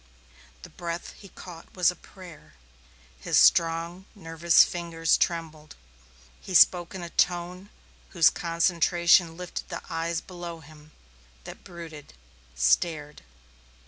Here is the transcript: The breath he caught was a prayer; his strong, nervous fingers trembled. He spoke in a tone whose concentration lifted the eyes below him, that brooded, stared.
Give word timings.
The 0.63 0.71
breath 0.71 1.13
he 1.15 1.27
caught 1.29 1.75
was 1.75 1.91
a 1.91 1.95
prayer; 1.95 2.53
his 3.19 3.37
strong, 3.37 4.05
nervous 4.15 4.63
fingers 4.63 5.15
trembled. 5.15 5.75
He 6.41 6.55
spoke 6.55 6.95
in 6.95 7.03
a 7.03 7.11
tone 7.11 7.69
whose 8.09 8.31
concentration 8.31 9.37
lifted 9.37 9.69
the 9.69 9.83
eyes 9.91 10.19
below 10.19 10.61
him, 10.61 10.91
that 11.43 11.63
brooded, 11.63 12.15
stared. 12.55 13.21